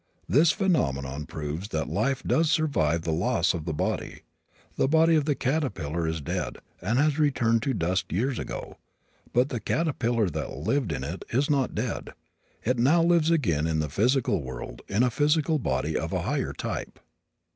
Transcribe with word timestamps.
This 0.27 0.49
phenomenon 0.49 1.27
proves 1.27 1.67
that 1.67 1.87
life 1.87 2.23
does 2.23 2.49
survive 2.49 3.03
the 3.03 3.11
loss 3.11 3.53
of 3.53 3.65
the 3.65 3.71
body. 3.73 4.21
The 4.75 4.87
body 4.87 5.13
of 5.13 5.25
the 5.25 5.35
caterpillar 5.35 6.07
is 6.07 6.21
dead 6.21 6.57
and 6.81 6.97
has 6.97 7.13
turned 7.35 7.61
to 7.61 7.75
dust 7.75 8.11
years 8.11 8.39
ago, 8.39 8.79
but 9.31 9.49
the 9.49 9.59
caterpillar 9.59 10.27
that 10.31 10.57
lived 10.57 10.91
in 10.91 11.03
it 11.03 11.23
is 11.29 11.51
not 11.51 11.75
dead. 11.75 12.13
It 12.63 12.79
now 12.79 13.03
lives 13.03 13.29
again 13.29 13.67
in 13.67 13.77
the 13.77 13.89
physical 13.89 14.41
world 14.41 14.81
in 14.87 15.03
a 15.03 15.11
physical 15.11 15.59
body 15.59 15.95
of 15.95 16.13
a 16.13 16.23
higher 16.23 16.53
type. 16.53 16.97